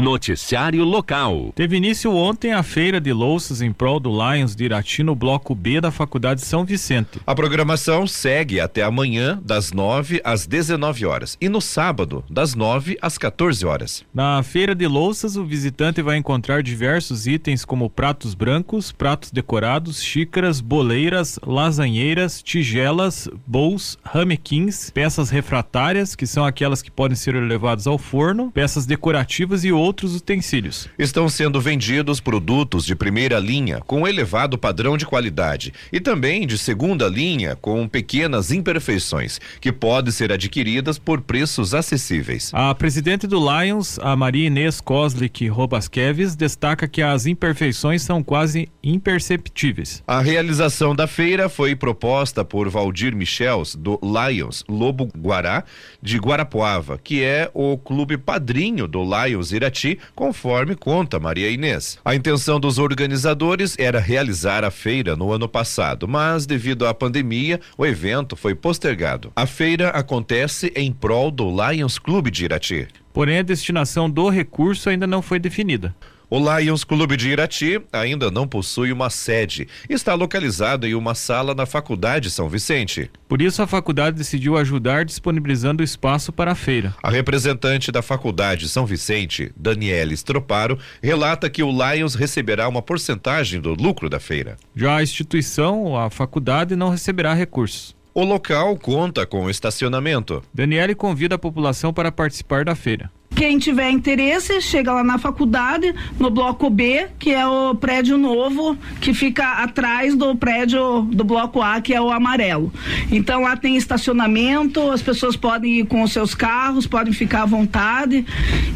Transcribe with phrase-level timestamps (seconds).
[0.00, 1.52] Noticiário local.
[1.54, 5.54] Teve início ontem a feira de louças em prol do Lions de Irati no bloco
[5.54, 7.20] B da Faculdade São Vicente.
[7.26, 12.96] A programação segue até amanhã, das 9 às 19 horas, e no sábado, das 9
[13.02, 14.04] às 14 horas.
[14.12, 20.02] Na feira de louças, o visitante vai encontrar diversos itens como pratos brancos, pratos decorados,
[20.02, 27.86] xícaras, boleiras, lasanheiras, tigelas, bowls, ramequins, peças refratárias, que são aquelas que podem ser levadas
[27.86, 30.88] ao forno, peças decorativas e outros utensílios.
[30.98, 36.56] Estão sendo vendidos produtos de primeira linha com elevado padrão de qualidade e também de
[36.56, 42.50] segunda linha com pequenas imperfeições que podem ser adquiridas por preços acessíveis.
[42.54, 48.68] A presidente do Lions, a Maria Inês Koslik Robaskeves, destaca que as imperfeições são quase
[48.82, 50.02] imperceptíveis.
[50.06, 55.64] A realização da feira foi proposta por Valdir Michels do Lions Lobo Guará
[56.02, 59.79] de Guarapuava, que é o clube padrinho do Lions Irati
[60.14, 61.98] conforme conta Maria Inês.
[62.04, 67.60] A intenção dos organizadores era realizar a feira no ano passado, mas devido à pandemia,
[67.76, 69.32] o evento foi postergado.
[69.34, 72.88] A feira acontece em prol do Lions Clube de Irati.
[73.12, 75.94] Porém, a destinação do recurso ainda não foi definida.
[76.32, 79.66] O Lions Clube de Irati ainda não possui uma sede.
[79.88, 83.10] Está localizado em uma sala na Faculdade São Vicente.
[83.28, 86.94] Por isso, a faculdade decidiu ajudar disponibilizando espaço para a feira.
[87.02, 93.60] A representante da Faculdade São Vicente, Daniela Estroparo, relata que o Lions receberá uma porcentagem
[93.60, 94.56] do lucro da feira.
[94.76, 97.96] Já a instituição, a faculdade, não receberá recursos.
[98.14, 100.44] O local conta com estacionamento.
[100.54, 103.10] Daniele convida a população para participar da feira.
[103.34, 108.76] Quem tiver interesse, chega lá na faculdade, no bloco B, que é o prédio novo,
[109.00, 112.72] que fica atrás do prédio do bloco A, que é o amarelo.
[113.10, 117.46] Então lá tem estacionamento, as pessoas podem ir com os seus carros, podem ficar à
[117.46, 118.26] vontade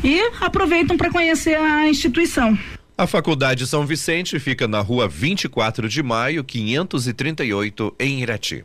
[0.02, 2.58] e aproveitam para conhecer a instituição.
[2.96, 8.64] A Faculdade São Vicente fica na rua 24 de maio, 538, em Irati.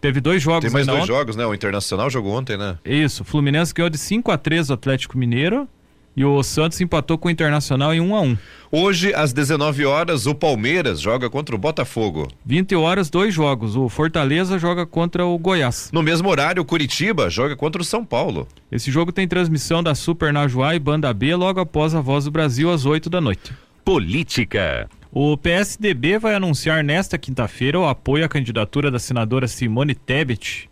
[0.00, 0.62] Teve dois jogos.
[0.62, 1.08] Tem mais dois ontem.
[1.08, 1.44] jogos, né?
[1.44, 2.78] O Internacional jogou ontem, né?
[2.84, 3.22] Isso.
[3.22, 5.68] O Fluminense ganhou de 5 a 3 o Atlético Mineiro
[6.16, 8.38] e o Santos empatou com o Internacional em 1 a 1.
[8.72, 12.28] Hoje, às 19 horas, o Palmeiras joga contra o Botafogo.
[12.44, 13.74] 20 horas, dois jogos.
[13.76, 15.90] O Fortaleza joga contra o Goiás.
[15.92, 18.46] No mesmo horário, o Curitiba joga contra o São Paulo.
[18.70, 22.30] Esse jogo tem transmissão da Super Najuá e Banda B logo após a Voz do
[22.30, 23.52] Brasil às 8 da noite.
[23.84, 24.88] Política.
[25.12, 30.69] O PSDB vai anunciar nesta quinta-feira o apoio à candidatura da senadora Simone Tebet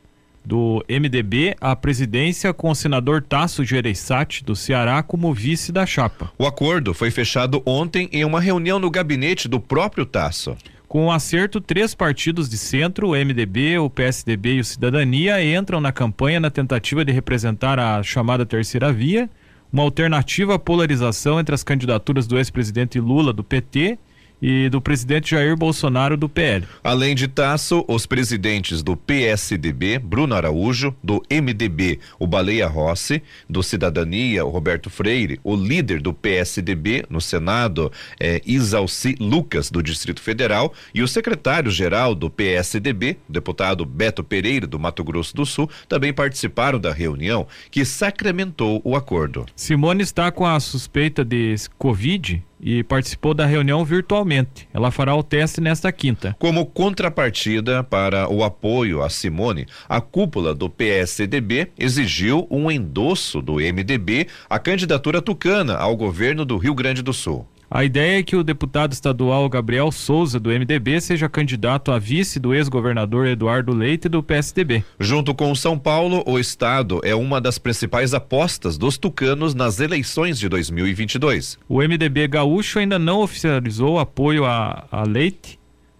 [0.48, 6.32] do MDB à presidência com o senador Tasso Gereissati do Ceará como vice da chapa.
[6.38, 10.56] O acordo foi fechado ontem em uma reunião no gabinete do próprio Tasso.
[10.88, 15.82] Com o acerto, três partidos de centro, o MDB, o PSDB e o Cidadania, entram
[15.82, 19.28] na campanha na tentativa de representar a chamada terceira via,
[19.70, 23.98] uma alternativa à polarização entre as candidaturas do ex-presidente Lula do PT
[24.40, 26.66] e do presidente Jair Bolsonaro do PL.
[26.82, 33.62] Além de Tasso, os presidentes do PSDB, Bruno Araújo, do MDB, o Baleia Rossi, do
[33.62, 40.20] Cidadania, o Roberto Freire, o líder do PSDB no Senado, é, Isalci Lucas, do Distrito
[40.20, 45.68] Federal, e o secretário-geral do PSDB, o deputado Beto Pereira, do Mato Grosso do Sul,
[45.88, 49.46] também participaram da reunião que sacramentou o acordo.
[49.54, 54.68] Simone está com a suspeita de Covid e participou da reunião virtualmente.
[54.72, 56.36] Ela fará o teste nesta quinta.
[56.38, 63.54] Como contrapartida para o apoio a Simone, a cúpula do PSDB exigiu um endosso do
[63.54, 67.46] MDB à candidatura tucana ao governo do Rio Grande do Sul.
[67.70, 72.40] A ideia é que o deputado estadual Gabriel Souza, do MDB, seja candidato a vice
[72.40, 74.82] do ex-governador Eduardo Leite, do PSDB.
[74.98, 80.38] Junto com São Paulo, o estado é uma das principais apostas dos tucanos nas eleições
[80.38, 81.58] de 2022.
[81.68, 85.57] O MDB gaúcho ainda não oficializou apoio a, a Leite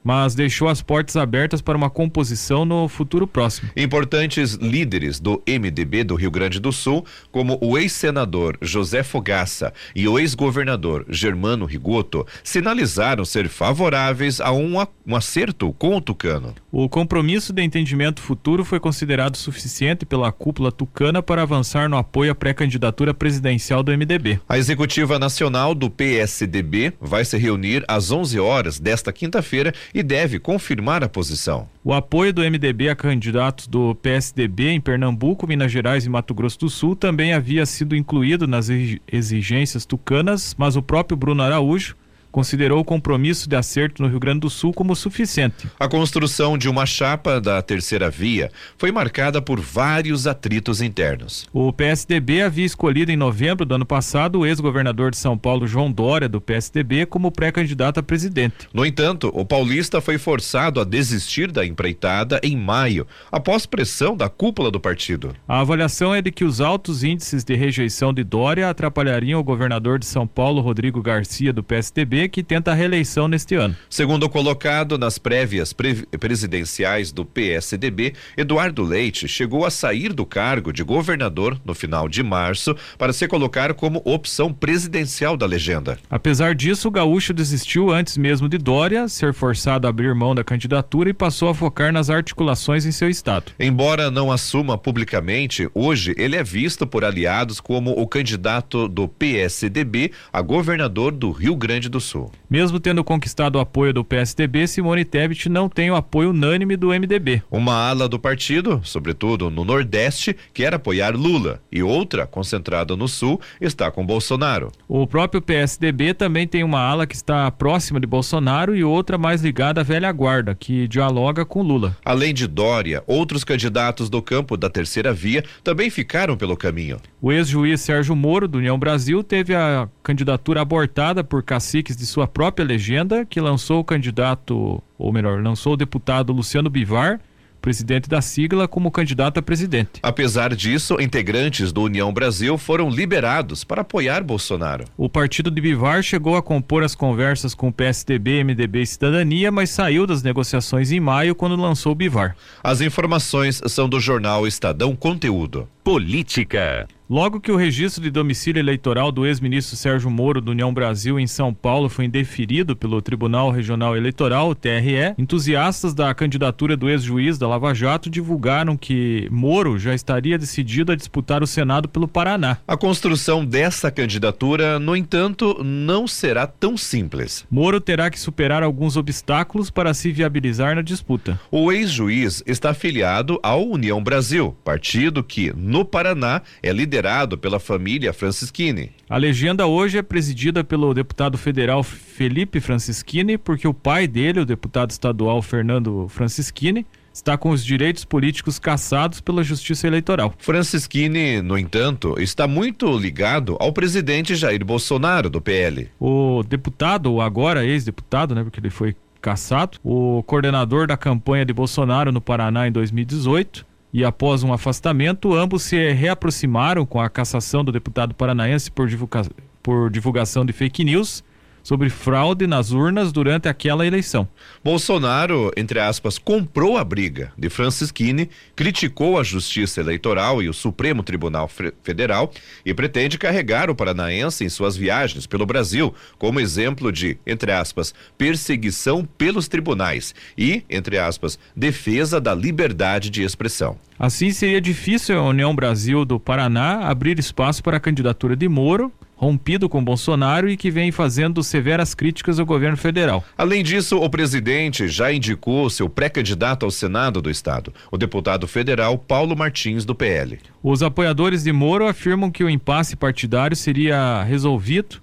[0.09, 3.69] mas deixou as portas abertas para uma composição no futuro próximo.
[3.77, 10.09] Importantes líderes do MDB do Rio Grande do Sul, como o ex-senador José Fogaça e
[10.09, 14.77] o ex-governador Germano Rigoto, sinalizaram ser favoráveis a um,
[15.07, 16.55] um acerto com o Tucano.
[16.73, 22.33] O compromisso de entendimento futuro foi considerado suficiente pela cúpula tucana para avançar no apoio
[22.33, 24.41] à pré-candidatura presidencial do MDB.
[24.49, 30.39] A executiva nacional do PSDB vai se reunir às 11 horas desta quinta-feira e deve
[30.39, 31.69] confirmar a posição.
[31.85, 36.59] O apoio do MDB a candidatos do PSDB em Pernambuco, Minas Gerais e Mato Grosso
[36.59, 38.69] do Sul também havia sido incluído nas
[39.11, 41.97] exigências tucanas, mas o próprio Bruno Araújo
[42.31, 45.69] considerou o compromisso de acerto no Rio Grande do Sul como suficiente.
[45.79, 51.49] A construção de uma chapa da terceira via foi marcada por vários atritos internos.
[51.53, 55.91] O PSDB havia escolhido em novembro do ano passado o ex-governador de São Paulo, João
[55.91, 58.69] Dória, do PSDB, como pré-candidato a presidente.
[58.73, 64.29] No entanto, o paulista foi forçado a desistir da empreitada em maio, após pressão da
[64.29, 65.35] cúpula do partido.
[65.47, 69.99] A avaliação é de que os altos índices de rejeição de Dória atrapalhariam o governador
[69.99, 73.77] de São Paulo, Rodrigo Garcia, do PSDB, que tenta a reeleição neste ano.
[73.91, 80.73] Segundo colocado nas prévias pre presidenciais do PSDB, Eduardo Leite chegou a sair do cargo
[80.73, 85.99] de governador no final de março para se colocar como opção presidencial da legenda.
[86.09, 90.43] Apesar disso, o gaúcho desistiu antes mesmo de Dória ser forçado a abrir mão da
[90.43, 93.53] candidatura e passou a focar nas articulações em seu estado.
[93.61, 100.13] Embora não assuma publicamente, hoje ele é visto por aliados como o candidato do PSDB
[100.33, 102.08] a governador do Rio Grande do Sul.
[102.09, 102.33] Sul.
[102.49, 106.89] Mesmo tendo conquistado o apoio do PSDB, Simone Tebet não tem o apoio unânime do
[106.89, 107.43] MDB.
[107.51, 113.41] Uma ala do partido, sobretudo no Nordeste, quer apoiar Lula e outra, concentrada no Sul,
[113.61, 114.73] está com Bolsonaro.
[114.89, 119.43] O próprio PSDB também tem uma ala que está próxima de Bolsonaro e outra mais
[119.43, 121.97] ligada à velha guarda, que dialoga com Lula.
[122.05, 126.99] Além de Dória, outros candidatos do campo da terceira via também ficaram pelo caminho.
[127.21, 132.27] O ex-juiz Sérgio Moro, do União Brasil, teve a candidatura abortada por caciques de sua
[132.27, 137.21] própria legenda, que lançou o candidato, ou melhor, lançou o deputado Luciano Bivar,
[137.61, 140.01] presidente da sigla, como candidato a presidente.
[140.03, 144.85] Apesar disso, integrantes do União Brasil foram liberados para apoiar Bolsonaro.
[144.97, 149.51] O partido de Bivar chegou a compor as conversas com o PSDB, MDB e Cidadania,
[149.51, 152.37] mas saiu das negociações em maio quando lançou o Bivar.
[152.63, 155.69] As informações são do jornal Estadão Conteúdo.
[155.89, 156.87] Política.
[157.11, 161.27] Logo que o registro de domicílio eleitoral do ex-ministro Sérgio Moro do União Brasil em
[161.27, 167.39] São Paulo foi indeferido pelo Tribunal Regional Eleitoral, o TRE, entusiastas da candidatura do ex-juiz
[167.39, 172.59] da Lava Jato divulgaram que Moro já estaria decidido a disputar o Senado pelo Paraná.
[172.69, 177.47] A construção dessa candidatura, no entanto, não será tão simples.
[177.51, 181.41] Moro terá que superar alguns obstáculos para se viabilizar na disputa.
[181.51, 188.13] O ex-juiz está afiliado ao União Brasil, partido que, no Paraná, é liderado pela família
[188.13, 188.91] Francischini.
[189.09, 194.47] A legenda hoje é presidida pelo deputado federal Felipe Francischini, porque o pai dele, o
[194.47, 200.33] deputado estadual Fernando Francischini, está com os direitos políticos cassados pela Justiça Eleitoral.
[200.39, 205.89] Francischini, no entanto, está muito ligado ao presidente Jair Bolsonaro, do PL.
[205.99, 211.53] O deputado, ou agora ex-deputado, né, porque ele foi cassado, o coordenador da campanha de
[211.53, 217.65] Bolsonaro no Paraná em 2018, e após um afastamento, ambos se reaproximaram com a cassação
[217.65, 219.23] do deputado paranaense por, divulga
[219.63, 221.25] por divulgação de fake news
[221.69, 224.27] sobre fraude nas urnas durante aquela eleição.
[224.65, 231.03] Bolsonaro, entre aspas, comprou a briga de Francisquini, criticou a Justiça Eleitoral e o Supremo
[231.03, 231.47] Tribunal
[231.83, 232.33] Federal
[232.65, 237.93] e pretende carregar o paranaense em suas viagens pelo Brasil como exemplo de, entre aspas,
[238.17, 243.77] perseguição pelos tribunais e, entre aspas, defesa da liberdade de expressão.
[243.99, 248.91] Assim seria difícil a União Brasil do Paraná abrir espaço para a candidatura de Moro
[249.19, 253.25] rompido com Bolsonaro e que vem fazendo severas críticas ao governo federal.
[253.37, 258.97] Além disso, o presidente já indicou seu pré-candidato ao Senado do Estado, o deputado federal
[258.97, 260.39] Paulo Martins, do PL.
[260.63, 265.03] Os apoiadores de Moro afirmam que o impasse partidário seria resolvido,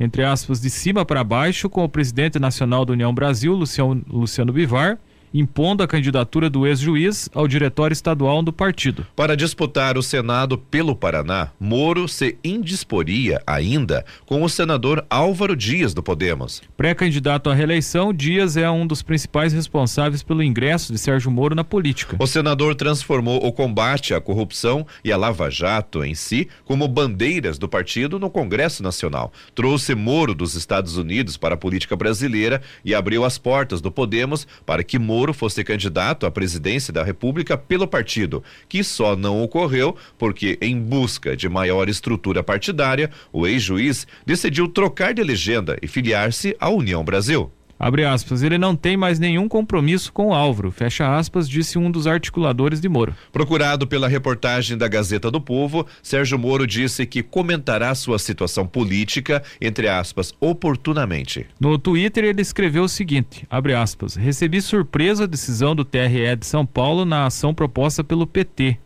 [0.00, 4.52] entre aspas, de cima para baixo, com o presidente nacional da União Brasil, Luciano, Luciano
[4.52, 4.98] Bivar
[5.34, 9.04] impondo a candidatura do ex-juiz ao diretório estadual do partido.
[9.16, 15.92] Para disputar o Senado pelo Paraná, Moro se indisporia ainda com o senador Álvaro Dias
[15.92, 16.62] do Podemos.
[16.76, 21.64] Pré-candidato à reeleição, Dias é um dos principais responsáveis pelo ingresso de Sérgio Moro na
[21.64, 22.16] política.
[22.20, 27.58] O senador transformou o combate à corrupção e a Lava Jato em si como bandeiras
[27.58, 29.32] do partido no Congresso Nacional.
[29.54, 34.46] Trouxe Moro dos Estados Unidos para a política brasileira e abriu as portas do Podemos
[34.64, 39.42] para que Moro Moro fosse candidato à presidência da República pelo partido, que só não
[39.42, 45.88] ocorreu porque, em busca de maior estrutura partidária, o ex-juiz decidiu trocar de legenda e
[45.88, 47.50] filiar-se à União Brasil.
[47.78, 51.90] Abre aspas, ele não tem mais nenhum compromisso com o Álvaro, fecha aspas, disse um
[51.90, 53.14] dos articuladores de Moro.
[53.32, 59.42] Procurado pela reportagem da Gazeta do Povo, Sérgio Moro disse que comentará sua situação política,
[59.60, 61.46] entre aspas, oportunamente.
[61.58, 66.46] No Twitter ele escreveu o seguinte, abre aspas, recebi surpresa a decisão do TRE de
[66.46, 68.78] São Paulo na ação proposta pelo PT.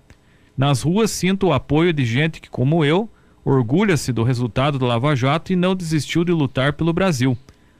[0.56, 3.08] Nas ruas sinto o apoio de gente que, como eu,
[3.44, 7.38] orgulha-se do resultado do Lava Jato e não desistiu de lutar pelo Brasil.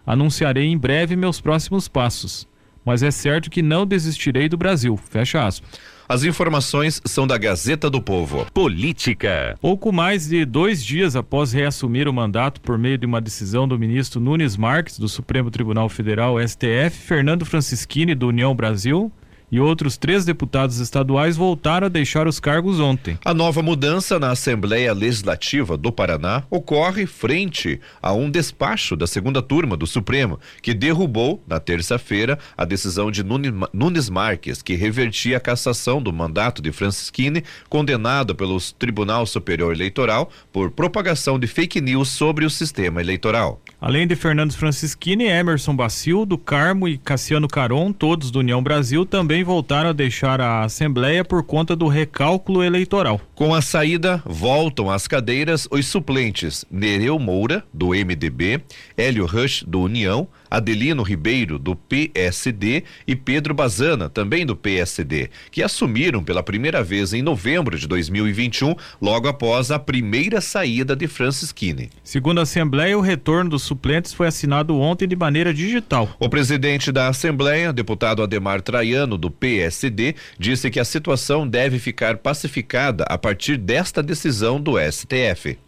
[0.09, 2.49] Anunciarei em breve meus próximos passos,
[2.83, 4.97] mas é certo que não desistirei do Brasil.
[4.97, 5.79] Fecha aspas.
[6.09, 8.47] As informações são da Gazeta do Povo.
[8.55, 9.55] Política.
[9.61, 13.79] Pouco mais de dois dias após reassumir o mandato por meio de uma decisão do
[13.79, 19.13] ministro Nunes Marques, do Supremo Tribunal Federal, STF, Fernando Francischini, do União Brasil,
[19.51, 23.19] e outros três deputados estaduais voltaram a deixar os cargos ontem.
[23.25, 29.41] A nova mudança na Assembleia Legislativa do Paraná ocorre frente a um despacho da segunda
[29.41, 33.25] turma do Supremo, que derrubou, na terça-feira, a decisão de
[33.73, 40.31] Nunes Marques, que revertia a cassação do mandato de Francisquini, condenado pelo Tribunal Superior Eleitoral
[40.53, 43.61] por propagação de fake news sobre o sistema eleitoral.
[43.81, 49.07] Além de Fernandes Francischini, Emerson Bacil, do Carmo e Cassiano Caron, todos do União Brasil,
[49.07, 53.21] também voltaram a deixar a Assembleia por conta do recálculo eleitoral.
[53.37, 58.61] Com a saída, voltam às cadeiras os suplentes Nereu Moura, do MDB,
[58.97, 65.63] Hélio Rush, do União, Adelino Ribeiro, do PSD, e Pedro Bazana, também do PSD, que
[65.63, 71.91] assumiram pela primeira vez em novembro de 2021, logo após a primeira saída de Francisquini.
[72.03, 76.09] Segundo a Assembleia, o retorno dos suplentes foi assinado ontem de maneira digital.
[76.19, 82.19] O presidente da Assembleia, deputado Ademar Traiano, do PSD, disse que a situação deve ficar
[82.19, 85.59] pacificada a partir desta decisão do STF.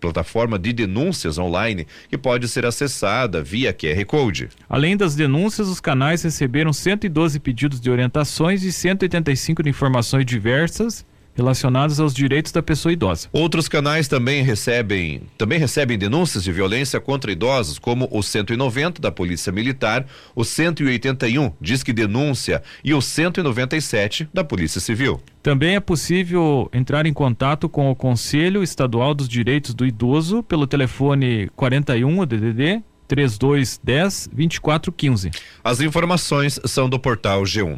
[0.00, 4.48] plataforma de denúncias online que pode ser acessada via QR Code.
[4.68, 11.04] Além das denúncias, os canais receberam 112 pedidos de orientações e 185 de informações diversas
[11.38, 13.28] relacionados aos direitos da pessoa idosa.
[13.32, 19.12] Outros canais também recebem, também recebem denúncias de violência contra idosos, como o 190 da
[19.12, 25.20] Polícia Militar, o 181 diz que denúncia e o 197 da Polícia Civil.
[25.42, 30.66] Também é possível entrar em contato com o Conselho Estadual dos Direitos do Idoso pelo
[30.66, 35.30] telefone 41 DDD 3210 2415.
[35.64, 37.76] As informações são do portal G1.